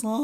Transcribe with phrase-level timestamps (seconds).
[0.00, 0.20] さら。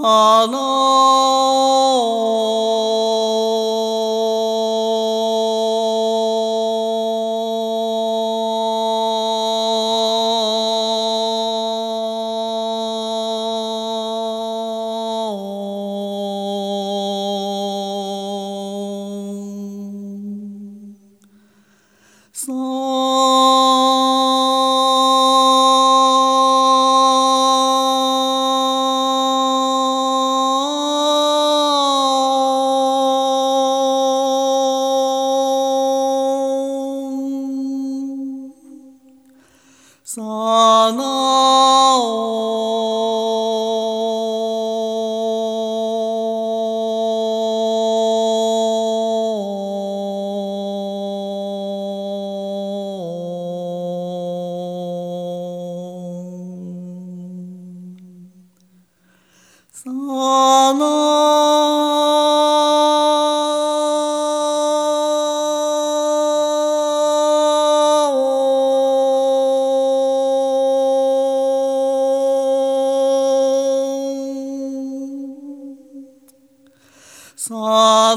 [77.49, 78.17] 啦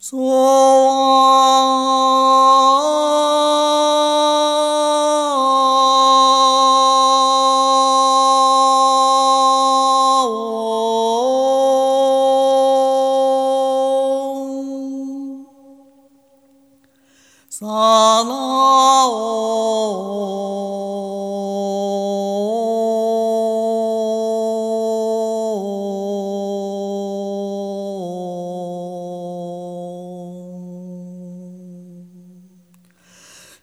[0.00, 1.19] 啦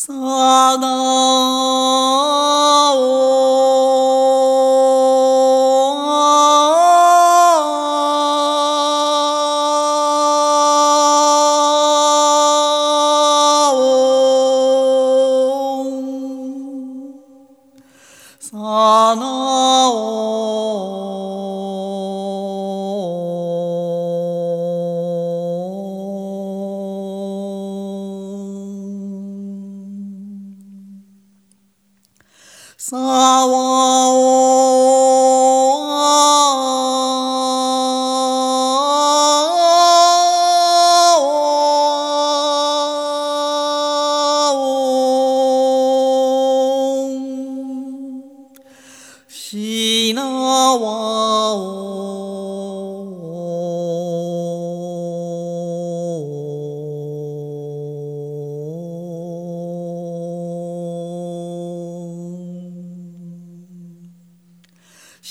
[0.00, 0.88] さだ
[18.40, 20.99] さなお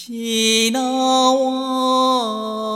[0.01, 2.68] 喜乐王。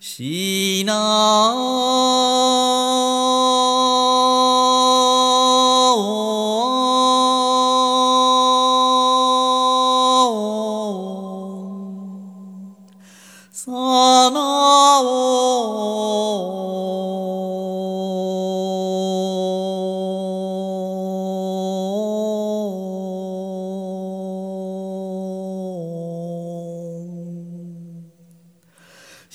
[0.00, 0.84] 西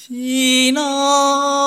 [0.01, 1.62] 지나오.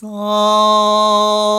[0.00, 1.53] そ。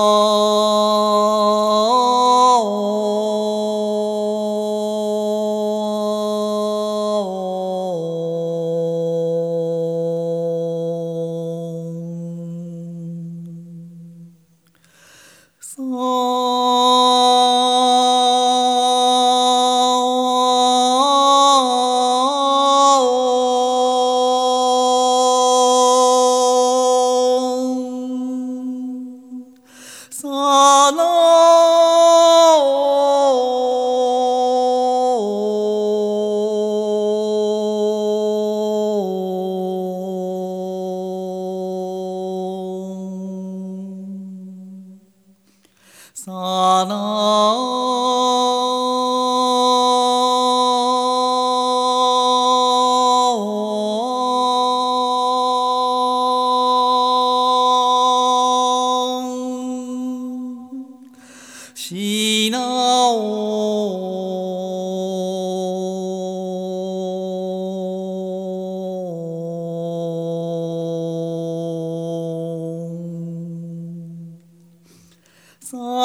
[46.17, 47.44] その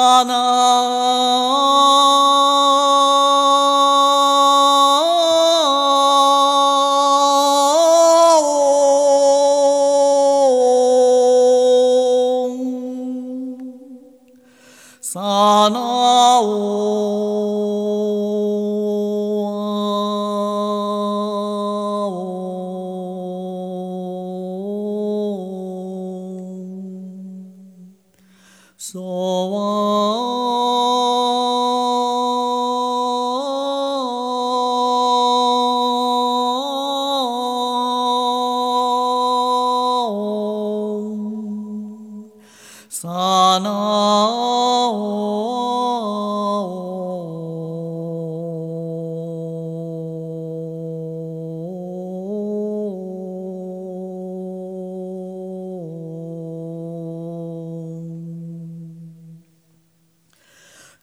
[0.01, 0.97] 萨那翁，
[15.01, 15.19] 萨
[15.69, 16.51] 那翁。
[43.01, 45.41] 在那哦哦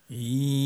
[0.09, 0.58] 哦！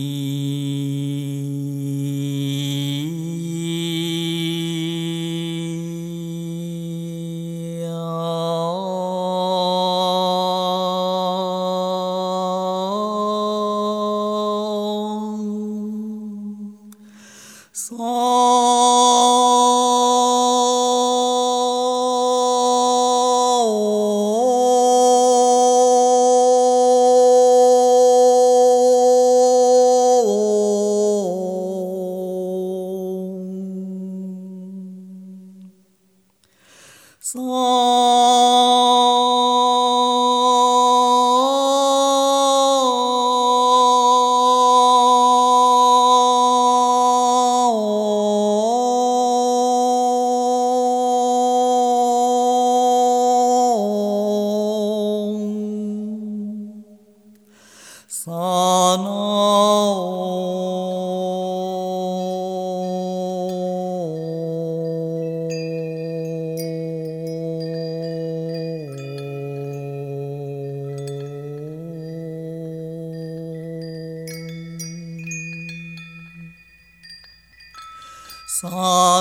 [78.63, 78.69] 刹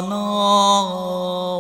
[0.08, 1.51] 那